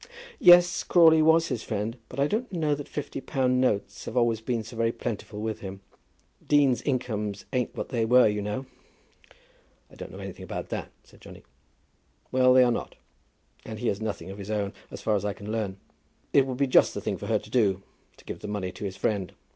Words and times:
"Yes, 0.39 0.81
Crawley 0.81 1.21
was 1.21 1.49
his 1.49 1.61
friend; 1.61 1.95
but 2.09 2.19
I 2.19 2.25
don't 2.25 2.51
know 2.51 2.73
that 2.73 2.87
fifty 2.89 3.21
pound 3.21 3.61
notes 3.61 4.05
have 4.05 4.17
always 4.17 4.41
been 4.41 4.63
so 4.63 4.75
very 4.75 4.91
plentiful 4.91 5.41
with 5.43 5.59
him. 5.59 5.81
Deans' 6.47 6.81
incomes 6.81 7.45
ain't 7.53 7.75
what 7.75 7.89
they 7.89 8.03
were, 8.03 8.27
you 8.27 8.41
know." 8.41 8.65
"I 9.91 9.93
don't 9.95 10.11
know 10.11 10.17
anything 10.17 10.41
about 10.43 10.69
that," 10.69 10.89
said 11.03 11.21
Johnny. 11.21 11.43
"Well; 12.31 12.51
they 12.51 12.63
are 12.63 12.71
not. 12.71 12.95
And 13.63 13.77
he 13.77 13.89
has 13.89 14.01
nothing 14.01 14.31
of 14.31 14.39
his 14.39 14.49
own, 14.49 14.73
as 14.89 15.03
far 15.03 15.15
as 15.15 15.23
I 15.23 15.33
can 15.33 15.51
learn. 15.51 15.77
It 16.33 16.47
would 16.47 16.57
be 16.57 16.65
just 16.65 16.95
the 16.95 17.01
thing 17.01 17.17
for 17.17 17.27
her 17.27 17.37
to 17.37 17.49
do, 17.51 17.83
to 18.17 18.25
give 18.25 18.39
the 18.39 18.47
money 18.47 18.71
to 18.71 18.83
his 18.85 18.97
friend. 18.97 19.31